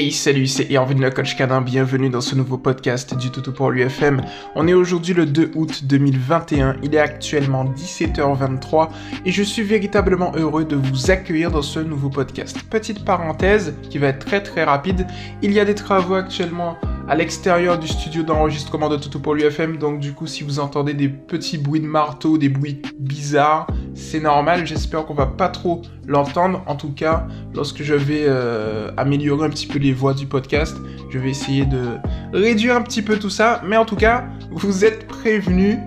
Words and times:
Hey, 0.00 0.12
salut, 0.12 0.46
c'est 0.46 0.70
Irvin 0.70 0.94
le 0.94 1.10
coach 1.10 1.36
canin, 1.36 1.60
bienvenue 1.60 2.08
dans 2.08 2.20
ce 2.20 2.36
nouveau 2.36 2.56
podcast 2.56 3.16
du 3.16 3.32
Toutou 3.32 3.50
pour 3.50 3.72
l'UFM. 3.72 4.20
On 4.54 4.68
est 4.68 4.72
aujourd'hui 4.72 5.12
le 5.12 5.26
2 5.26 5.50
août 5.56 5.80
2021, 5.86 6.76
il 6.84 6.94
est 6.94 7.00
actuellement 7.00 7.64
17h23 7.64 8.90
et 9.26 9.32
je 9.32 9.42
suis 9.42 9.62
véritablement 9.62 10.30
heureux 10.36 10.64
de 10.64 10.76
vous 10.76 11.10
accueillir 11.10 11.50
dans 11.50 11.62
ce 11.62 11.80
nouveau 11.80 12.10
podcast. 12.10 12.62
Petite 12.70 13.04
parenthèse 13.04 13.74
qui 13.90 13.98
va 13.98 14.06
être 14.06 14.24
très 14.24 14.40
très 14.40 14.62
rapide, 14.62 15.04
il 15.42 15.50
y 15.50 15.58
a 15.58 15.64
des 15.64 15.74
travaux 15.74 16.14
actuellement 16.14 16.78
à 17.08 17.14
l'extérieur 17.14 17.78
du 17.78 17.88
studio 17.88 18.22
d'enregistrement 18.22 18.90
de 18.90 18.96
Toto 18.96 19.18
pour 19.18 19.34
l'UFM. 19.34 19.78
Donc 19.78 19.98
du 19.98 20.12
coup, 20.12 20.26
si 20.26 20.44
vous 20.44 20.60
entendez 20.60 20.92
des 20.92 21.08
petits 21.08 21.56
bruits 21.56 21.80
de 21.80 21.86
marteau, 21.86 22.36
des 22.36 22.50
bruits 22.50 22.82
bizarres, 22.98 23.66
c'est 23.94 24.20
normal. 24.20 24.66
J'espère 24.66 25.06
qu'on 25.06 25.14
va 25.14 25.26
pas 25.26 25.48
trop 25.48 25.82
l'entendre. 26.06 26.62
En 26.66 26.76
tout 26.76 26.92
cas, 26.92 27.26
lorsque 27.54 27.82
je 27.82 27.94
vais 27.94 28.24
euh, 28.26 28.90
améliorer 28.98 29.46
un 29.46 29.50
petit 29.50 29.66
peu 29.66 29.78
les 29.78 29.92
voix 29.92 30.12
du 30.12 30.26
podcast, 30.26 30.76
je 31.08 31.18
vais 31.18 31.30
essayer 31.30 31.64
de 31.64 31.96
réduire 32.32 32.76
un 32.76 32.82
petit 32.82 33.02
peu 33.02 33.18
tout 33.18 33.30
ça. 33.30 33.62
Mais 33.66 33.78
en 33.78 33.86
tout 33.86 33.96
cas, 33.96 34.26
vous 34.50 34.84
êtes 34.84 35.06
prévenus. 35.06 35.78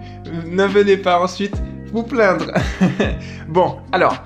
Ne 0.48 0.65
venez 0.65 0.98
pas 0.98 1.21
ensuite 1.21 1.55
vous 1.93 2.03
plaindre. 2.03 2.51
bon, 3.48 3.77
alors. 3.91 4.23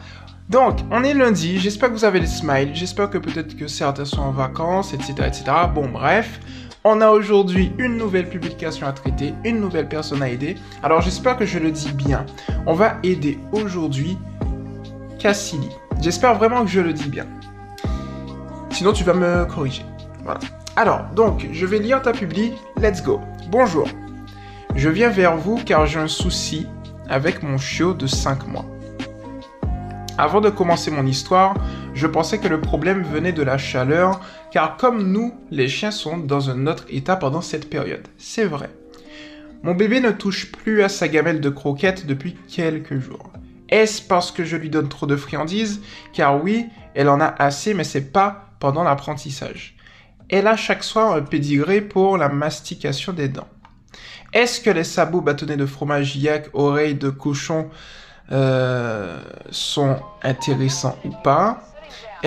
Donc, 0.47 0.77
on 0.91 1.03
est 1.03 1.15
lundi, 1.15 1.57
j'espère 1.57 1.89
que 1.89 1.95
vous 1.95 2.05
avez 2.05 2.19
les 2.19 2.27
smiles, 2.27 2.69
j'espère 2.75 3.09
que 3.09 3.17
peut-être 3.17 3.57
que 3.57 3.67
certains 3.67 4.05
sont 4.05 4.21
en 4.21 4.31
vacances, 4.31 4.93
etc., 4.93 5.13
etc. 5.25 5.43
Bon, 5.73 5.89
bref, 5.89 6.39
on 6.87 7.01
a 7.01 7.09
aujourd'hui 7.09 7.73
une 7.79 7.97
nouvelle 7.97 8.29
publication 8.29 8.85
à 8.85 8.93
traiter, 8.93 9.33
une 9.43 9.59
nouvelle 9.59 9.89
personne 9.89 10.21
à 10.21 10.29
aider. 10.29 10.55
Alors 10.83 11.01
j'espère 11.01 11.35
que 11.35 11.45
je 11.45 11.57
le 11.57 11.71
dis 11.71 11.91
bien. 11.91 12.27
On 12.67 12.73
va 12.73 12.99
aider 13.01 13.39
aujourd'hui 13.51 14.17
Cassili. 15.17 15.69
J'espère 15.99 16.35
vraiment 16.35 16.63
que 16.63 16.69
je 16.69 16.81
le 16.81 16.93
dis 16.93 17.09
bien. 17.09 17.25
Sinon 18.69 18.93
tu 18.93 19.03
vas 19.03 19.15
me 19.15 19.45
corriger. 19.45 19.83
Voilà. 20.23 20.39
Alors, 20.75 21.05
donc, 21.15 21.47
je 21.51 21.65
vais 21.65 21.79
lire 21.79 22.01
ta 22.01 22.11
publi. 22.11 22.53
Let's 22.79 23.01
go. 23.01 23.19
Bonjour. 23.49 23.87
Je 24.75 24.89
viens 24.89 25.09
vers 25.09 25.37
vous 25.37 25.59
car 25.65 25.87
j'ai 25.87 25.99
un 25.99 26.07
souci 26.07 26.67
avec 27.09 27.41
mon 27.41 27.57
chiot 27.57 27.93
de 27.93 28.05
5 28.05 28.47
mois. 28.47 28.65
Avant 30.17 30.39
de 30.39 30.49
commencer 30.49 30.91
mon 30.91 31.05
histoire, 31.05 31.55
je 31.93 32.07
pensais 32.07 32.37
que 32.37 32.47
le 32.47 32.61
problème 32.61 33.03
venait 33.03 33.33
de 33.33 33.43
la 33.43 33.57
chaleur, 33.57 34.21
car 34.49 34.77
comme 34.77 35.11
nous, 35.11 35.33
les 35.51 35.67
chiens 35.67 35.91
sont 35.91 36.17
dans 36.17 36.49
un 36.49 36.67
autre 36.67 36.85
état 36.89 37.17
pendant 37.17 37.41
cette 37.41 37.69
période. 37.69 38.07
C'est 38.17 38.45
vrai. 38.45 38.69
Mon 39.61 39.75
bébé 39.75 39.99
ne 39.99 40.11
touche 40.11 40.53
plus 40.53 40.83
à 40.83 40.89
sa 40.89 41.09
gamelle 41.09 41.41
de 41.41 41.49
croquettes 41.49 42.05
depuis 42.05 42.37
quelques 42.47 42.97
jours. 42.97 43.29
Est-ce 43.67 44.01
parce 44.01 44.31
que 44.31 44.45
je 44.45 44.55
lui 44.55 44.69
donne 44.69 44.87
trop 44.87 45.05
de 45.05 45.17
friandises? 45.17 45.81
Car 46.13 46.41
oui, 46.41 46.67
elle 46.93 47.09
en 47.09 47.19
a 47.19 47.35
assez, 47.37 47.73
mais 47.73 47.83
c'est 47.83 48.13
pas 48.13 48.51
pendant 48.61 48.83
l'apprentissage. 48.83 49.75
Elle 50.29 50.47
a 50.47 50.55
chaque 50.55 50.85
soir 50.85 51.13
un 51.13 51.23
pédigré 51.23 51.81
pour 51.81 52.17
la 52.17 52.29
mastication 52.29 53.11
des 53.11 53.27
dents. 53.27 53.49
Est-ce 54.31 54.61
que 54.61 54.69
les 54.69 54.85
sabots 54.85 55.21
bâtonnés 55.21 55.57
de 55.57 55.65
fromage 55.65 56.15
yak, 56.15 56.49
oreilles 56.53 56.95
de 56.95 57.09
cochon 57.09 57.69
euh, 58.31 59.21
sont 59.51 59.97
intéressants 60.23 60.97
ou 61.05 61.11
pas 61.23 61.61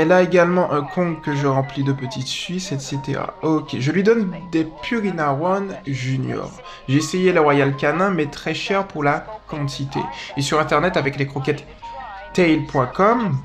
elle 0.01 0.13
a 0.13 0.23
également 0.23 0.71
un 0.73 0.83
Kong 0.83 1.21
que 1.23 1.35
je 1.35 1.49
remplis 1.49 1.83
de 1.83 1.93
petites 1.93 2.29
suisses, 2.29 2.71
etc. 2.71 3.21
Ok, 3.43 3.75
je 3.81 3.91
lui 3.91 4.05
donne 4.05 4.33
des 4.53 4.65
Purina 4.83 5.35
One 5.35 5.75
Junior. 5.89 6.53
J'ai 6.89 6.99
essayé 6.99 7.33
le 7.33 7.41
Royal 7.41 7.75
Canin, 7.75 8.11
mais 8.11 8.27
très 8.27 8.55
cher 8.55 8.87
pour 8.87 9.03
la 9.03 9.27
quantité. 9.49 9.99
Et 10.37 10.43
sur 10.43 10.61
internet, 10.61 10.97
avec 10.97 11.17
les 11.17 11.27
croquettes 11.27 11.67
tail.com, 12.33 13.39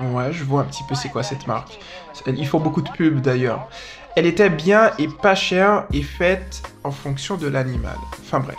ouais, 0.00 0.32
je 0.32 0.42
vois 0.42 0.62
un 0.62 0.64
petit 0.64 0.82
peu 0.88 0.96
c'est 0.96 1.10
quoi 1.10 1.22
cette 1.22 1.46
marque. 1.46 1.78
Ils 2.26 2.48
font 2.48 2.58
beaucoup 2.58 2.82
de 2.82 2.90
pubs 2.90 3.20
d'ailleurs. 3.20 3.68
Elle 4.16 4.26
était 4.26 4.50
bien 4.50 4.90
et 4.98 5.06
pas 5.06 5.36
chère 5.36 5.84
et 5.92 6.02
faite 6.02 6.62
en 6.82 6.90
fonction 6.90 7.36
de 7.36 7.46
l'animal. 7.46 7.98
Enfin 8.20 8.40
bref. 8.40 8.58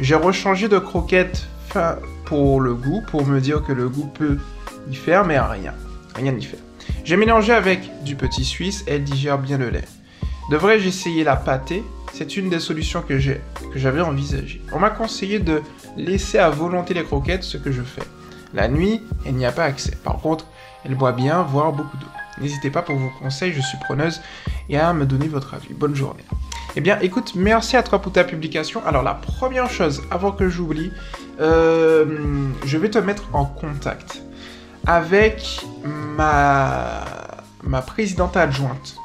J'ai 0.00 0.14
rechangé 0.14 0.68
de 0.68 0.78
croquettes 0.78 1.46
pour 2.24 2.60
le 2.60 2.74
goût, 2.74 3.02
pour 3.06 3.26
me 3.26 3.40
dire 3.40 3.62
que 3.62 3.72
le 3.72 3.88
goût 3.88 4.06
peut 4.06 4.38
y 4.90 4.94
faire, 4.94 5.24
mais 5.24 5.38
rien 5.38 5.74
rien 6.16 6.32
n'y 6.32 6.44
fait. 6.44 6.58
J'ai 7.04 7.16
mélangé 7.16 7.52
avec 7.52 8.02
du 8.02 8.16
petit 8.16 8.44
suisse, 8.44 8.84
elle 8.86 9.04
digère 9.04 9.38
bien 9.38 9.58
le 9.58 9.70
lait. 9.70 9.84
Devrais-je 10.50 10.88
essayer 10.88 11.24
la 11.24 11.36
pâtée 11.36 11.84
C'est 12.12 12.36
une 12.36 12.48
des 12.48 12.60
solutions 12.60 13.02
que 13.02 13.18
j'avais 13.18 14.00
envisagées. 14.00 14.62
On 14.72 14.78
m'a 14.78 14.90
conseillé 14.90 15.38
de 15.38 15.62
laisser 15.96 16.38
à 16.38 16.50
volonté 16.50 16.94
les 16.94 17.04
croquettes, 17.04 17.42
ce 17.42 17.56
que 17.56 17.72
je 17.72 17.82
fais. 17.82 18.02
La 18.54 18.68
nuit, 18.68 19.02
elle 19.24 19.34
n'y 19.34 19.46
a 19.46 19.52
pas 19.52 19.64
accès. 19.64 19.96
Par 20.02 20.18
contre, 20.18 20.46
elle 20.84 20.94
boit 20.94 21.12
bien, 21.12 21.42
voire 21.42 21.72
beaucoup 21.72 21.96
d'eau. 21.96 22.06
N'hésitez 22.40 22.70
pas 22.70 22.82
pour 22.82 22.96
vos 22.96 23.10
conseils, 23.20 23.52
je 23.52 23.60
suis 23.60 23.78
preneuse 23.78 24.20
et 24.68 24.78
à 24.78 24.92
me 24.92 25.06
donner 25.06 25.26
votre 25.26 25.54
avis. 25.54 25.72
Bonne 25.74 25.94
journée. 25.94 26.24
Eh 26.76 26.80
bien, 26.80 26.98
écoute, 27.00 27.32
merci 27.34 27.76
à 27.76 27.82
toi 27.82 28.00
pour 28.00 28.12
ta 28.12 28.22
publication. 28.22 28.82
Alors, 28.86 29.02
la 29.02 29.14
première 29.14 29.70
chose, 29.70 30.02
avant 30.10 30.32
que 30.32 30.48
j'oublie, 30.48 30.92
euh, 31.40 32.48
je 32.64 32.78
vais 32.78 32.90
te 32.90 32.98
mettre 32.98 33.24
en 33.32 33.44
contact 33.44 34.22
avec 34.86 35.64
ma, 35.84 37.04
ma 37.62 37.82
présidente 37.82 38.36
adjointe, 38.36 38.96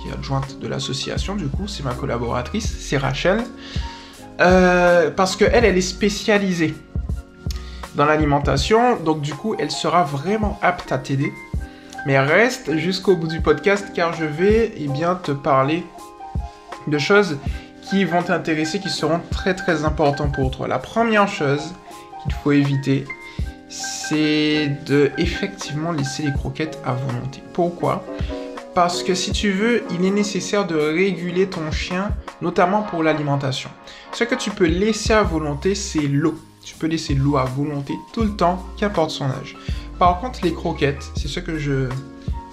qui 0.00 0.08
est 0.08 0.12
adjointe 0.12 0.58
de 0.58 0.68
l'association, 0.68 1.34
du 1.34 1.48
coup, 1.48 1.66
c'est 1.66 1.84
ma 1.84 1.94
collaboratrice, 1.94 2.76
c'est 2.78 2.96
Rachel, 2.96 3.42
euh, 4.40 5.10
parce 5.10 5.36
qu'elle, 5.36 5.64
elle 5.64 5.76
est 5.76 5.80
spécialisée 5.80 6.74
dans 7.94 8.04
l'alimentation, 8.04 8.96
donc 8.96 9.20
du 9.20 9.34
coup, 9.34 9.56
elle 9.58 9.70
sera 9.70 10.04
vraiment 10.04 10.58
apte 10.62 10.92
à 10.92 10.98
t'aider. 10.98 11.32
Mais 12.06 12.20
reste 12.20 12.76
jusqu'au 12.76 13.16
bout 13.16 13.26
du 13.26 13.40
podcast 13.40 13.86
car 13.94 14.12
je 14.12 14.24
vais 14.24 14.72
eh 14.76 14.86
bien, 14.86 15.16
te 15.16 15.32
parler 15.32 15.84
de 16.86 16.98
choses 16.98 17.38
qui 17.88 18.04
vont 18.04 18.22
t'intéresser, 18.22 18.80
qui 18.80 18.90
seront 18.90 19.20
très 19.30 19.54
très 19.54 19.84
importantes 19.84 20.34
pour 20.34 20.50
toi. 20.50 20.66
La 20.68 20.78
première 20.78 21.28
chose 21.28 21.74
qu'il 22.22 22.32
faut 22.32 22.52
éviter, 22.52 23.04
c'est 23.68 24.68
de 24.86 25.10
effectivement 25.18 25.92
laisser 25.92 26.24
les 26.24 26.32
croquettes 26.32 26.78
à 26.84 26.92
volonté. 26.92 27.42
Pourquoi? 27.52 28.04
Parce 28.74 29.02
que 29.02 29.14
si 29.14 29.32
tu 29.32 29.50
veux, 29.52 29.84
il 29.90 30.04
est 30.04 30.10
nécessaire 30.10 30.66
de 30.66 30.76
réguler 30.76 31.48
ton 31.48 31.70
chien, 31.70 32.10
notamment 32.42 32.82
pour 32.82 33.02
l'alimentation. 33.02 33.70
Ce 34.12 34.24
que 34.24 34.34
tu 34.34 34.50
peux 34.50 34.66
laisser 34.66 35.12
à 35.12 35.22
volonté, 35.22 35.74
c'est 35.74 36.06
l'eau. 36.06 36.34
Tu 36.62 36.74
peux 36.74 36.86
laisser 36.86 37.14
l'eau 37.14 37.36
à 37.36 37.44
volonté 37.44 37.94
tout 38.12 38.22
le 38.22 38.36
temps, 38.36 38.62
qu'importe 38.76 39.10
son 39.10 39.26
âge. 39.26 39.56
Par 39.98 40.20
contre, 40.20 40.40
les 40.42 40.52
croquettes, 40.52 41.10
c'est 41.16 41.28
ce 41.28 41.40
que 41.40 41.58
je, 41.58 41.88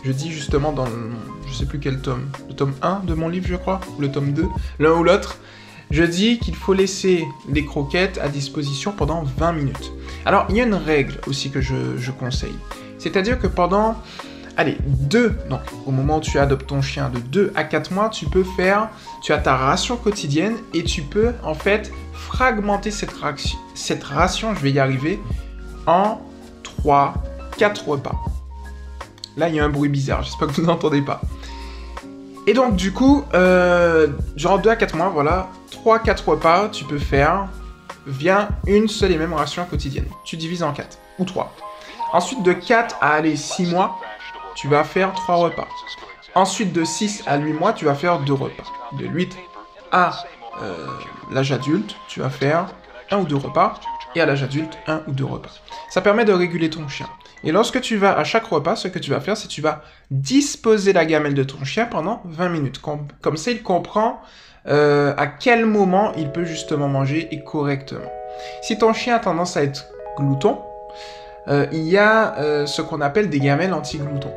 je 0.03 0.12
dis 0.12 0.31
justement 0.31 0.72
dans 0.72 0.88
je 1.53 1.59
sais 1.59 1.66
plus 1.66 1.80
quel 1.80 2.00
tome, 2.00 2.30
le 2.47 2.56
tome 2.56 2.74
1 2.81 3.02
de 3.06 3.14
mon 3.14 3.30
livre, 3.30 3.46
je 3.47 3.56
crois, 3.56 3.80
ou 3.97 4.02
le 4.02 4.12
tome 4.12 4.34
2, 4.34 4.47
l'un 4.80 4.91
ou 4.94 5.03
l'autre. 5.03 5.38
Je 5.91 6.03
dis 6.03 6.40
qu'il 6.40 6.56
faut 6.56 6.74
laisser 6.74 7.24
les 7.47 7.66
croquettes 7.66 8.18
à 8.18 8.28
disposition 8.28 8.91
pendant 8.91 9.24
20 9.38 9.52
minutes. 9.53 9.91
Alors, 10.25 10.47
il 10.50 10.58
y 10.58 10.62
a 10.62 10.64
une 10.64 10.74
règle 10.74 11.19
aussi 11.28 11.52
que 11.52 11.62
je, 11.62 12.12
conseille. 12.12 12.56
C'est-à-dire 12.97 13.38
que 13.38 13.46
pendant, 13.46 14.02
allez, 14.58 14.78
2, 14.81 15.36
donc 15.50 15.62
au 15.86 15.91
moment 15.91 16.18
où 16.18 16.22
tu 16.22 16.40
adoptes 16.40 16.68
ton 16.68 16.81
chien, 16.81 17.09
de 17.09 17.20
2 17.20 17.53
à 17.53 17.64
4 17.64 17.94
mois, 17.94 18.09
tu 18.09 18.25
peux 18.25 18.44
faire, 18.44 18.90
tu 19.22 19.34
as 19.34 19.38
ta 19.38 19.56
ration 19.56 19.96
quotidienne 19.96 20.56
et 20.74 20.84
tu 20.84 21.03
peux 21.03 21.34
en 21.44 21.53
fait 21.53 21.91
fragmenter 22.14 22.90
cette 22.90 24.03
ration, 24.03 24.56
je 24.56 24.59
vais 24.62 24.72
y 24.72 24.80
arriver, 24.80 25.20
en 25.85 26.20
3, 26.64 27.14
4 27.58 27.90
repas. 27.90 28.32
Là, 29.38 29.49
il 29.49 29.55
y 29.55 29.59
a 29.59 29.66
un 29.66 29.69
bruit 29.69 29.89
bizarre, 29.89 30.23
j'espère 30.23 30.47
que 30.47 30.53
vous 30.53 30.61
n'entendez 30.67 31.01
pas. 31.01 31.21
Et 32.45 32.53
donc, 32.53 32.75
du 32.75 32.91
coup, 32.91 33.23
euh, 33.33 34.07
genre 34.35 34.59
2 34.59 34.69
à 34.69 34.75
4 34.75 34.95
mois, 34.95 35.09
voilà, 35.09 35.49
3-4 35.71 36.25
repas, 36.25 36.69
tu 36.69 36.83
peux 36.83 36.99
faire 36.99 37.47
via 38.05 38.49
une 38.67 38.88
seule 38.88 39.13
et 39.13 39.17
même 39.17 39.33
ration 39.33 39.66
quotidienne. 39.66 40.07
Tu 40.25 40.35
divises 40.35 40.61
en 40.61 40.73
4 40.73 40.97
ou 41.19 41.25
3. 41.25 41.53
Ensuite, 42.11 42.43
de 42.43 42.53
4 42.53 42.97
à 42.99 43.13
aller 43.13 43.35
6 43.35 43.67
mois, 43.67 43.99
tu 44.55 44.67
vas 44.67 44.84
faire 44.84 45.13
3 45.13 45.35
repas. 45.35 45.67
Ensuite, 46.35 46.73
de 46.73 46.84
6 46.84 47.23
à 47.28 47.37
8 47.37 47.53
mois, 47.53 47.73
tu 47.73 47.85
vas 47.85 47.96
faire 47.96 48.19
2 48.19 48.34
repas. 48.34 48.63
De 48.99 49.05
8 49.05 49.37
à 49.91 50.23
euh, 50.61 50.87
l'âge 51.31 51.52
adulte, 51.52 51.96
tu 52.09 52.19
vas 52.19 52.29
faire 52.29 52.67
1 53.09 53.19
ou 53.19 53.23
2 53.25 53.35
repas. 53.37 53.75
Et 54.16 54.22
à 54.22 54.25
l'âge 54.25 54.43
adulte, 54.43 54.78
1 54.87 55.03
ou 55.08 55.11
2 55.11 55.23
repas. 55.23 55.49
Ça 55.90 56.02
permet 56.02 56.25
de 56.25 56.34
réguler 56.34 56.69
ton 56.69 56.87
chien. 56.87 57.08
Et 57.43 57.51
lorsque 57.51 57.81
tu 57.81 57.97
vas 57.97 58.17
à 58.17 58.23
chaque 58.23 58.45
repas, 58.45 58.75
ce 58.75 58.87
que 58.87 58.99
tu 58.99 59.11
vas 59.11 59.19
faire, 59.19 59.35
c'est 59.35 59.47
que 59.47 59.53
tu 59.53 59.61
vas 59.61 59.81
disposer 60.11 60.93
la 60.93 61.05
gamelle 61.05 61.34
de 61.34 61.43
ton 61.43 61.63
chien 61.66 61.85
pendant 61.85 62.22
20 62.25 62.49
minutes. 62.49 62.79
Comme 62.79 63.37
ça, 63.37 63.51
il 63.51 63.61
comprend 63.61 64.22
euh, 64.67 65.13
à 65.17 65.28
quel 65.28 65.66
moment 65.66 66.13
il 66.16 66.31
peut 66.31 66.45
justement 66.45 66.87
manger 66.87 67.28
et 67.31 67.43
correctement. 67.43 68.11
Si 68.61 68.78
ton 68.78 68.93
chien 68.93 69.16
a 69.16 69.19
tendance 69.19 69.57
à 69.57 69.63
être 69.63 69.85
glouton, 70.17 70.61
euh, 71.49 71.67
il 71.73 71.84
y 71.84 71.97
a 71.97 72.37
euh, 72.37 72.66
ce 72.66 72.81
qu'on 72.81 73.01
appelle 73.01 73.29
des 73.29 73.40
gamelles 73.40 73.73
anti-gloutons. 73.73 74.34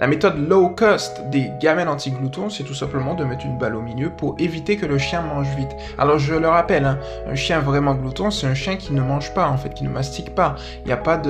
La 0.00 0.06
méthode 0.06 0.38
low 0.48 0.68
cost 0.68 1.22
des 1.28 1.50
gamelles 1.60 1.88
anti-gloutons, 1.88 2.50
c'est 2.50 2.62
tout 2.62 2.74
simplement 2.74 3.14
de 3.14 3.24
mettre 3.24 3.44
une 3.44 3.58
balle 3.58 3.74
au 3.74 3.80
milieu 3.80 4.10
pour 4.10 4.36
éviter 4.38 4.76
que 4.76 4.86
le 4.86 4.96
chien 4.96 5.22
mange 5.22 5.48
vite. 5.56 5.74
Alors 5.98 6.20
je 6.20 6.34
le 6.34 6.48
rappelle, 6.48 6.84
hein, 6.84 6.98
un 7.28 7.34
chien 7.34 7.58
vraiment 7.58 7.96
glouton, 7.96 8.30
c'est 8.30 8.46
un 8.46 8.54
chien 8.54 8.76
qui 8.76 8.92
ne 8.92 9.00
mange 9.00 9.34
pas, 9.34 9.48
en 9.48 9.56
fait, 9.56 9.74
qui 9.74 9.82
ne 9.82 9.88
mastique 9.88 10.36
pas. 10.36 10.54
Il 10.84 10.86
n'y 10.86 10.92
a 10.92 10.96
pas 10.96 11.20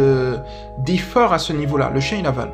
d'effort 0.78 1.32
à 1.32 1.38
ce 1.38 1.54
niveau-là. 1.54 1.90
Le 1.94 2.00
chien, 2.00 2.18
il 2.18 2.26
avale. 2.26 2.50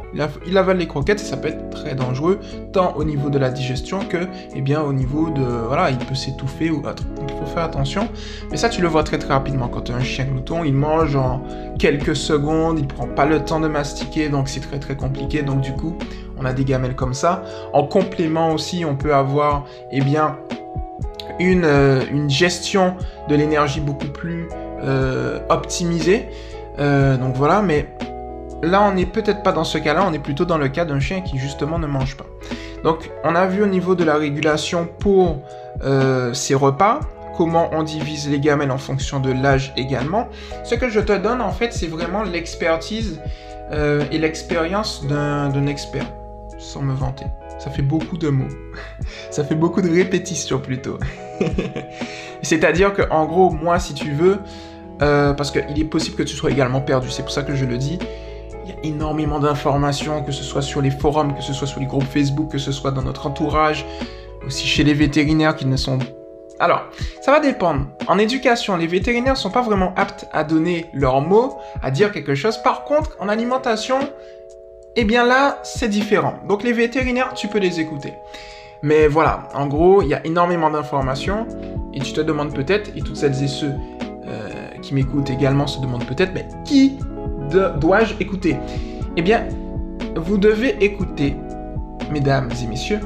Il, 0.46 0.56
avale 0.56 0.76
les 0.76 0.86
croquettes 0.86 1.20
et 1.20 1.24
ça 1.24 1.36
peut 1.36 1.48
être 1.48 1.70
très 1.70 1.96
dangereux, 1.96 2.38
tant 2.72 2.94
au 2.94 3.02
niveau 3.02 3.28
de 3.28 3.38
la 3.38 3.50
digestion 3.50 3.98
que, 4.04 4.28
eh 4.54 4.60
bien, 4.60 4.82
au 4.82 4.92
niveau 4.92 5.30
de, 5.30 5.42
voilà, 5.42 5.90
il 5.90 5.98
peut 5.98 6.14
s'étouffer 6.14 6.70
ou 6.70 6.78
autre. 6.86 7.02
Donc 7.16 7.28
il 7.28 7.36
faut 7.36 7.46
faire 7.46 7.64
attention. 7.64 8.08
Mais 8.52 8.56
ça, 8.56 8.68
tu 8.68 8.82
le 8.82 8.88
vois 8.88 9.02
très 9.02 9.18
très 9.18 9.34
rapidement. 9.34 9.66
Quand 9.66 9.82
tu 9.82 9.92
as 9.92 9.96
un 9.96 10.00
chien 10.00 10.26
glouton, 10.26 10.62
il 10.62 10.74
mange 10.74 11.16
en 11.16 11.42
quelques 11.78 12.14
secondes, 12.14 12.78
il 12.78 12.86
prend 12.86 13.08
pas 13.08 13.26
le 13.26 13.44
temps 13.44 13.58
de 13.58 13.66
mastiquer, 13.66 14.28
donc 14.28 14.48
c'est 14.48 14.60
très 14.60 14.78
très 14.78 14.96
compliqué. 14.96 15.42
Donc 15.42 15.60
du 15.60 15.72
coup, 15.72 15.96
des 16.52 16.64
gamelles 16.64 16.96
comme 16.96 17.14
ça. 17.14 17.42
En 17.72 17.84
complément 17.86 18.52
aussi, 18.52 18.84
on 18.84 18.96
peut 18.96 19.14
avoir 19.14 19.64
eh 19.90 20.00
bien, 20.00 20.36
une, 21.38 21.64
euh, 21.64 22.02
une 22.10 22.30
gestion 22.30 22.96
de 23.28 23.34
l'énergie 23.34 23.80
beaucoup 23.80 24.08
plus 24.08 24.48
euh, 24.82 25.40
optimisée. 25.48 26.28
Euh, 26.78 27.16
donc 27.16 27.34
voilà, 27.36 27.62
mais 27.62 27.88
là 28.62 28.82
on 28.82 28.92
n'est 28.92 29.06
peut-être 29.06 29.42
pas 29.42 29.52
dans 29.52 29.64
ce 29.64 29.78
cas-là, 29.78 30.04
on 30.06 30.12
est 30.12 30.18
plutôt 30.18 30.44
dans 30.44 30.58
le 30.58 30.68
cas 30.68 30.84
d'un 30.84 31.00
chien 31.00 31.20
qui 31.20 31.38
justement 31.38 31.78
ne 31.78 31.86
mange 31.86 32.16
pas. 32.16 32.26
Donc 32.82 33.10
on 33.22 33.34
a 33.34 33.46
vu 33.46 33.62
au 33.62 33.66
niveau 33.66 33.94
de 33.94 34.04
la 34.04 34.16
régulation 34.16 34.88
pour 34.98 35.38
ses 36.32 36.54
repas, 36.54 37.00
comment 37.36 37.68
on 37.72 37.82
divise 37.82 38.28
les 38.30 38.38
gamelles 38.38 38.70
en 38.70 38.78
fonction 38.78 39.20
de 39.20 39.32
l'âge 39.32 39.72
également. 39.76 40.28
Ce 40.62 40.74
que 40.74 40.88
je 40.88 41.00
te 41.00 41.12
donne 41.12 41.40
en 41.40 41.50
fait, 41.50 41.72
c'est 41.72 41.88
vraiment 41.88 42.22
l'expertise 42.22 43.20
et 43.72 44.18
l'expérience 44.18 45.04
d'un 45.06 45.66
expert 45.66 46.06
sans 46.64 46.82
me 46.82 46.94
vanter. 46.94 47.26
Ça 47.58 47.70
fait 47.70 47.82
beaucoup 47.82 48.16
de 48.16 48.28
mots. 48.28 48.48
Ça 49.30 49.44
fait 49.44 49.54
beaucoup 49.54 49.82
de 49.82 49.90
répétitions 49.90 50.58
plutôt. 50.58 50.98
C'est-à-dire 52.42 52.92
que, 52.92 53.02
en 53.10 53.26
gros, 53.26 53.50
moi, 53.50 53.78
si 53.78 53.94
tu 53.94 54.12
veux, 54.12 54.38
euh, 55.02 55.32
parce 55.32 55.50
qu'il 55.50 55.78
est 55.78 55.84
possible 55.84 56.16
que 56.16 56.22
tu 56.22 56.34
sois 56.34 56.50
également 56.50 56.80
perdu, 56.80 57.10
c'est 57.10 57.22
pour 57.22 57.32
ça 57.32 57.42
que 57.42 57.54
je 57.54 57.64
le 57.64 57.78
dis. 57.78 57.98
Il 58.64 58.70
y 58.70 58.72
a 58.72 58.76
énormément 58.82 59.38
d'informations, 59.38 60.22
que 60.22 60.32
ce 60.32 60.42
soit 60.42 60.62
sur 60.62 60.80
les 60.80 60.90
forums, 60.90 61.34
que 61.34 61.42
ce 61.42 61.52
soit 61.52 61.66
sur 61.66 61.80
les 61.80 61.86
groupes 61.86 62.04
Facebook, 62.04 62.50
que 62.50 62.58
ce 62.58 62.72
soit 62.72 62.90
dans 62.90 63.02
notre 63.02 63.26
entourage, 63.26 63.84
aussi 64.46 64.66
chez 64.66 64.84
les 64.84 64.94
vétérinaires 64.94 65.56
qui 65.56 65.66
ne 65.66 65.76
sont 65.76 65.98
alors, 66.60 66.84
ça 67.20 67.32
va 67.32 67.40
dépendre. 67.40 67.86
En 68.06 68.16
éducation, 68.16 68.76
les 68.76 68.86
vétérinaires 68.86 69.36
sont 69.36 69.50
pas 69.50 69.62
vraiment 69.62 69.92
aptes 69.96 70.26
à 70.32 70.44
donner 70.44 70.86
leurs 70.94 71.20
mots, 71.20 71.58
à 71.82 71.90
dire 71.90 72.12
quelque 72.12 72.36
chose. 72.36 72.58
Par 72.58 72.84
contre, 72.84 73.16
en 73.18 73.28
alimentation, 73.28 73.98
eh 74.96 75.04
bien 75.04 75.26
là, 75.26 75.58
c'est 75.62 75.88
différent. 75.88 76.34
Donc 76.48 76.62
les 76.62 76.72
vétérinaires, 76.72 77.34
tu 77.34 77.48
peux 77.48 77.58
les 77.58 77.80
écouter. 77.80 78.14
Mais 78.82 79.06
voilà, 79.08 79.48
en 79.54 79.66
gros, 79.66 80.02
il 80.02 80.08
y 80.08 80.14
a 80.14 80.24
énormément 80.26 80.70
d'informations 80.70 81.46
et 81.92 82.00
tu 82.00 82.12
te 82.12 82.20
demandes 82.20 82.54
peut-être, 82.54 82.90
et 82.96 83.00
toutes 83.00 83.16
celles 83.16 83.42
et 83.42 83.48
ceux 83.48 83.72
euh, 84.26 84.50
qui 84.82 84.94
m'écoutent 84.94 85.30
également 85.30 85.66
se 85.66 85.80
demandent 85.80 86.06
peut-être, 86.06 86.32
mais 86.34 86.46
qui 86.64 86.98
dois-je 87.80 88.14
écouter? 88.20 88.56
Eh 89.16 89.22
bien, 89.22 89.46
vous 90.16 90.38
devez 90.38 90.76
écouter, 90.84 91.36
mesdames 92.10 92.50
et 92.62 92.66
messieurs, 92.66 93.00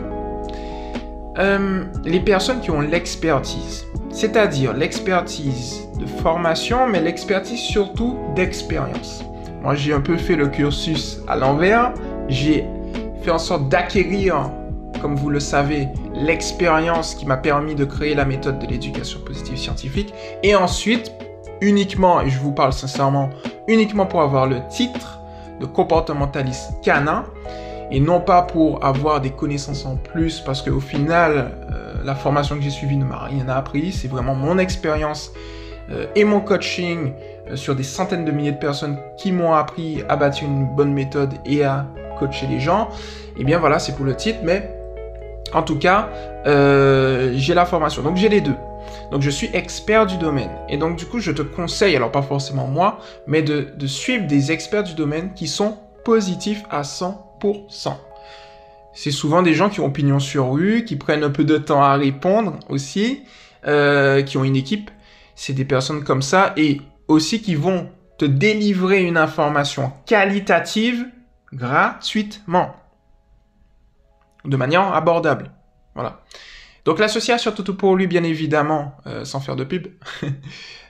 euh, 1.39 1.85
les 2.05 2.21
personnes 2.21 2.61
qui 2.61 2.71
ont 2.71 2.81
l'expertise. 2.81 3.85
C'est-à-dire 4.11 4.73
l'expertise 4.73 5.87
de 6.01 6.07
formation, 6.07 6.87
mais 6.89 7.01
l'expertise 7.01 7.61
surtout 7.61 8.17
d'expérience. 8.35 9.23
Moi, 9.69 9.75
j'ai 9.75 9.93
un 9.93 10.01
peu 10.01 10.17
fait 10.17 10.35
le 10.35 10.49
cursus 10.49 11.21
à 11.29 11.37
l'envers. 11.37 11.93
J'ai 12.31 12.65
fait 13.21 13.31
en 13.31 13.39
sorte 13.39 13.69
d'acquérir, 13.69 14.51
comme 15.03 15.15
vous 15.15 15.29
le 15.29 15.41
savez, 15.41 15.89
l'expérience 16.15 17.15
qui 17.15 17.27
m'a 17.27 17.37
permis 17.37 17.75
de 17.75 17.85
créer 17.85 18.15
la 18.15 18.25
méthode 18.25 18.59
de 18.61 18.67
l'éducation 18.67 19.21
positive 19.21 19.59
scientifique. 19.59 20.15
Et 20.43 20.55
ensuite, 20.55 21.13
uniquement, 21.61 22.23
et 22.23 22.31
je 22.31 22.39
vous 22.39 22.53
parle 22.53 22.73
sincèrement, 22.73 23.29
uniquement 23.67 24.07
pour 24.07 24.23
avoir 24.23 24.47
le 24.47 24.67
titre 24.71 25.21
de 25.61 25.67
comportementaliste 25.67 26.71
canin, 26.83 27.27
et 27.91 28.01
non 28.01 28.23
pas 28.23 28.41
pour 28.41 28.83
avoir 28.83 29.21
des 29.21 29.33
connaissances 29.33 29.85
en 29.85 29.97
plus, 29.97 30.41
parce 30.41 30.63
qu'au 30.63 30.81
final, 30.81 31.51
euh, 31.75 31.93
la 32.05 32.15
formation 32.15 32.57
que 32.57 32.63
j'ai 32.63 32.71
suivie 32.71 32.97
ne 32.97 33.05
m'a 33.05 33.19
rien 33.19 33.47
appris, 33.51 33.93
c'est 33.93 34.09
vraiment 34.09 34.35
mon 34.35 34.57
expérience 34.57 35.31
et 36.15 36.25
mon 36.25 36.41
coaching 36.41 37.13
euh, 37.51 37.57
sur 37.57 37.75
des 37.75 37.83
centaines 37.83 38.25
de 38.25 38.31
milliers 38.31 38.53
de 38.53 38.59
personnes 38.59 38.99
qui 39.17 39.33
m'ont 39.33 39.55
appris 39.55 40.03
à 40.09 40.17
bâtir 40.17 40.47
une 40.47 40.67
bonne 40.67 40.93
méthode 40.93 41.35
et 41.47 41.65
à 41.65 41.87
coacher 42.19 42.47
les 42.47 42.61
gens, 42.61 42.89
et 43.37 43.41
eh 43.41 43.45
bien 43.45 43.59
voilà, 43.59 43.79
c'est 43.79 43.95
pour 43.95 44.05
le 44.05 44.15
titre, 44.15 44.41
mais 44.43 44.71
en 45.53 45.63
tout 45.63 45.79
cas, 45.79 46.11
euh, 46.47 47.33
j'ai 47.37 47.55
la 47.55 47.65
formation. 47.65 48.03
Donc 48.03 48.17
j'ai 48.17 48.29
les 48.29 48.41
deux. 48.41 48.57
Donc 49.13 49.23
je 49.23 49.31
suis 49.31 49.49
expert 49.53 50.07
du 50.07 50.19
domaine. 50.19 50.51
Et 50.69 50.77
donc 50.77 50.97
du 50.97 51.07
coup, 51.07 51.21
je 51.21 51.31
te 51.31 51.43
conseille, 51.43 51.95
alors 51.97 52.11
pas 52.11 52.23
forcément 52.23 52.67
moi, 52.67 52.99
mais 53.27 53.43
de, 53.43 53.87
suivre 53.87 54.27
des 54.27 54.53
experts 54.53 54.83
du 54.83 54.95
domaine 54.95 55.33
qui 55.35 55.47
sont 55.47 55.79
positifs 56.05 56.65
à 56.71 56.83
100%. 56.83 57.15
C'est 58.93 59.11
souvent 59.11 59.43
des 59.43 59.55
gens 59.55 59.69
qui 59.69 59.81
ont 59.81 59.91
pignon 59.91 60.19
sur 60.19 60.51
rue, 60.51 60.85
qui 60.85 60.97
prennent 60.97 61.23
un 61.23 61.31
peu 61.31 61.45
de 61.45 61.57
temps 61.57 61.83
à 61.83 61.95
répondre 61.95 62.59
aussi, 62.69 63.23
qui 63.63 64.37
ont 64.39 64.45
une 64.45 64.57
équipe 64.57 64.91
c'est 65.39 65.53
des 65.53 65.65
personnes 65.65 66.03
comme 66.03 66.21
ça 66.21 66.53
et 66.57 66.81
aussi 67.07 67.41
qui 67.41 67.55
vont 67.55 67.89
te 68.19 68.25
délivrer 68.25 69.05
une 69.05 69.17
information 69.17 69.93
qualitative 70.05 71.07
gratuitement. 71.53 72.75
De 74.45 74.57
manière 74.57 74.93
abordable. 74.93 75.53
Voilà. 75.95 76.25
Donc 76.85 76.99
l'association 76.99 77.53
Toto 77.53 77.75
pour 77.75 77.95
lui, 77.95 78.09
bien 78.09 78.25
évidemment, 78.25 78.97
euh, 79.07 79.25
sans 79.25 79.39
faire 79.39 79.55
de 79.55 79.63
pub, 79.63 79.87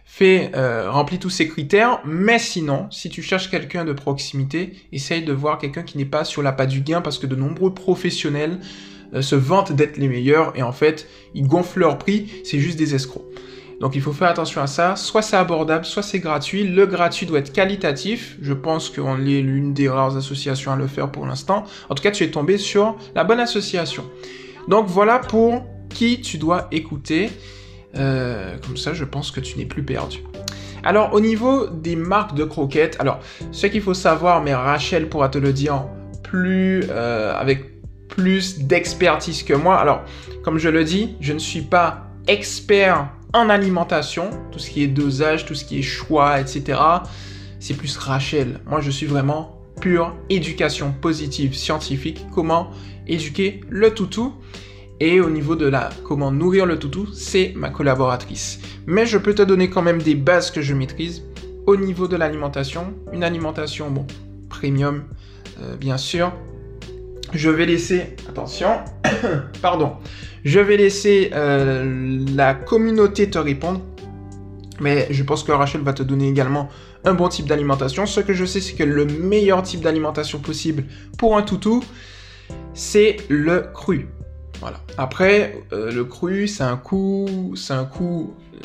fait 0.07 0.51
euh, 0.55 0.91
remplit 0.91 1.19
tous 1.19 1.29
ces 1.29 1.47
critères. 1.47 2.01
Mais 2.07 2.39
sinon, 2.39 2.91
si 2.91 3.11
tu 3.11 3.21
cherches 3.21 3.51
quelqu'un 3.51 3.85
de 3.85 3.93
proximité, 3.93 4.77
essaye 4.93 5.25
de 5.25 5.33
voir 5.35 5.59
quelqu'un 5.59 5.83
qui 5.83 5.99
n'est 5.99 6.07
pas 6.07 6.25
sur 6.25 6.43
la 6.43 6.53
pas 6.53 6.65
du 6.65 6.81
gain 6.81 7.03
parce 7.03 7.19
que 7.19 7.27
de 7.27 7.37
nombreux 7.37 7.75
professionnels 7.75 8.61
euh, 9.13 9.21
se 9.21 9.35
vantent 9.35 9.73
d'être 9.73 9.99
les 9.99 10.09
meilleurs 10.09 10.57
et 10.57 10.63
en 10.63 10.73
fait, 10.73 11.07
ils 11.35 11.47
gonflent 11.47 11.81
leur 11.81 11.99
prix. 11.99 12.31
C'est 12.45 12.61
juste 12.61 12.79
des 12.79 12.95
escrocs. 12.95 13.27
Donc 13.81 13.95
il 13.95 14.03
faut 14.03 14.13
faire 14.13 14.29
attention 14.29 14.61
à 14.61 14.67
ça. 14.67 14.97
Soit 14.97 15.23
c'est 15.23 15.37
abordable, 15.37 15.85
soit 15.85 16.03
c'est 16.03 16.19
gratuit. 16.19 16.65
Le 16.65 16.87
gratuit 16.87 17.27
doit 17.27 17.39
être 17.39 17.53
qualitatif. 17.53 18.37
Je 18.43 18.53
pense 18.53 18.91
qu'on 18.91 19.25
est 19.25 19.41
l'une 19.41 19.73
des 19.73 19.89
rares 19.89 20.17
associations 20.17 20.73
à 20.73 20.77
le 20.77 20.87
faire 20.87 21.11
pour 21.11 21.27
l'instant. 21.27 21.65
En 21.89 21.95
tout 21.95 22.03
cas, 22.03 22.11
tu 22.11 22.25
es 22.25 22.31
tombé 22.31 22.59
sur 22.59 22.97
la 23.15 23.25
bonne 23.25 23.41
association. 23.41 24.05
Donc 24.67 24.87
voilà 24.87 25.19
pour 25.21 25.65
qui 25.91 26.21
tu 26.21 26.39
dois 26.39 26.67
écouter. 26.73 27.31
Euh, 27.97 28.57
comme 28.67 28.77
ça, 28.77 28.93
je 28.95 29.05
pense 29.05 29.31
que 29.31 29.41
tu 29.41 29.59
n'es 29.59 29.65
plus 29.65 29.85
perdu. 29.85 30.23
Alors 30.85 31.13
au 31.13 31.21
niveau 31.21 31.67
des 31.67 31.97
marques 31.97 32.35
de 32.35 32.45
croquettes, 32.45 32.97
alors 33.01 33.21
ce 33.51 33.67
qu'il 33.67 33.83
faut 33.83 33.95
savoir, 33.95 34.43
mais 34.43 34.55
Rachel 34.55 35.09
pourra 35.09 35.29
te 35.29 35.39
le 35.39 35.53
dire 35.53 35.85
plus 36.23 36.85
euh, 36.91 37.35
avec 37.37 37.65
plus 38.09 38.61
d'expertise 38.61 39.43
que 39.43 39.55
moi. 39.55 39.77
Alors 39.77 40.03
comme 40.43 40.59
je 40.59 40.69
le 40.69 40.85
dis, 40.85 41.17
je 41.21 41.33
ne 41.33 41.39
suis 41.39 41.63
pas 41.63 42.07
expert 42.27 43.09
en 43.33 43.49
alimentation, 43.49 44.31
tout 44.51 44.59
ce 44.59 44.71
qui 44.71 44.83
est 44.83 44.89
dosage, 44.89 45.47
tout 45.47 45.55
ce 45.55 45.65
qui 45.65 45.79
est 45.79 45.83
choix, 45.83 46.41
etc. 46.41 46.81
C'est 47.61 47.75
plus 47.75 47.97
Rachel. 47.97 48.61
Moi, 48.67 48.81
je 48.81 48.91
suis 48.91 49.07
vraiment 49.07 49.61
pure 49.81 50.15
éducation 50.29 50.93
positive 51.01 51.55
scientifique. 51.55 52.25
Comment 52.35 52.71
éduquer 53.07 53.61
le 53.69 53.93
toutou. 53.93 54.35
Et 55.01 55.21
au 55.21 55.31
niveau 55.31 55.55
de 55.55 55.67
la 55.67 55.91
comment 56.03 56.33
nourrir 56.33 56.67
le 56.67 56.79
toutou, 56.79 57.07
c'est 57.13 57.53
ma 57.55 57.71
collaboratrice. 57.71 58.61
Mais 58.87 59.07
je 59.07 59.17
peux 59.17 59.35
te 59.35 59.43
donner 59.43 59.71
quand 59.71 59.83
même 59.83 60.03
des 60.03 60.17
bases 60.17 60.51
que 60.51 60.61
je 60.61 60.75
maîtrise. 60.75 61.23
Au 61.67 61.77
niveau 61.77 62.09
de 62.09 62.17
l'alimentation, 62.17 62.95
une 63.13 63.23
alimentation, 63.23 63.91
bon, 63.91 64.07
premium, 64.49 65.05
euh, 65.61 65.77
bien 65.77 65.99
sûr. 65.99 66.33
Je 67.33 67.51
vais 67.51 67.67
laisser, 67.67 68.17
attention, 68.29 68.71
pardon, 69.63 69.97
je 70.45 70.61
vais 70.61 70.77
laisser 70.77 71.31
euh, 71.35 72.25
la 72.35 72.55
communauté 72.55 73.29
te 73.31 73.39
répondre. 73.39 73.81
Mais 74.81 75.09
je 75.11 75.23
pense 75.25 75.43
que 75.43 75.51
Rachel 75.51 75.81
va 75.81 75.93
te 75.93 76.05
donner 76.05 76.29
également 76.29 76.69
un 77.05 77.15
bon 77.15 77.29
type 77.29 77.47
d'alimentation. 77.47 78.07
Ce 78.07 78.21
que 78.21 78.33
je 78.33 78.45
sais, 78.45 78.61
c'est 78.61 78.75
que 78.75 78.85
le 78.85 79.07
meilleur 79.07 79.63
type 79.63 79.81
d'alimentation 79.81 80.39
possible 80.39 80.85
pour 81.19 81.37
un 81.37 81.43
toutou, 81.43 81.83
c'est 82.75 83.17
le 83.29 83.71
cru. 83.75 84.09
Voilà. 84.61 84.81
Après, 84.97 85.63
euh, 85.73 85.91
le 85.93 86.05
cru, 86.05 86.49
c'est 86.49 86.65
un 86.65 86.77
coût, 86.77 87.55
c'est 87.57 87.73
un 87.73 87.89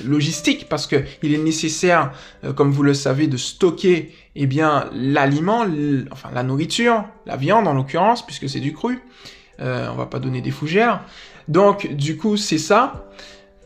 logistique 0.06 0.68
parce 0.70 0.88
que 0.88 1.04
il 1.22 1.34
est 1.34 1.40
nécessaire, 1.40 2.12
euh, 2.44 2.54
comme 2.54 2.72
vous 2.72 2.84
le 2.84 2.94
savez, 2.94 3.28
de 3.28 3.38
stocker 3.38 4.12
eh 4.36 4.48
bien 4.48 4.90
l'aliment, 4.94 5.66
enfin 6.12 6.30
la 6.34 6.44
nourriture, 6.44 7.06
la 7.26 7.38
viande 7.38 7.68
en 7.68 7.74
l'occurrence, 7.74 8.26
puisque 8.26 8.50
c'est 8.50 8.60
du 8.60 8.74
cru. 8.74 9.00
Euh, 9.64 9.88
on 9.92 9.96
va 9.96 10.06
pas 10.06 10.20
donner 10.20 10.42
des 10.42 10.52
fougères. 10.52 11.02
Donc, 11.48 11.94
du 11.94 12.18
coup, 12.18 12.38
c'est 12.38 12.58
ça. 12.58 13.06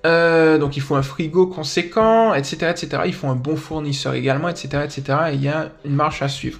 Euh, 0.05 0.57
donc, 0.57 0.77
il 0.77 0.81
faut 0.81 0.95
un 0.95 1.01
frigo 1.01 1.47
conséquent, 1.47 2.33
etc., 2.33 2.71
etc. 2.71 3.03
Il 3.05 3.13
faut 3.13 3.27
un 3.27 3.35
bon 3.35 3.55
fournisseur 3.55 4.13
également, 4.13 4.49
etc., 4.49 4.83
etc. 4.83 5.01
Et 5.31 5.33
il 5.35 5.43
y 5.43 5.47
a 5.47 5.71
une 5.85 5.95
marche 5.95 6.21
à 6.21 6.29
suivre. 6.29 6.59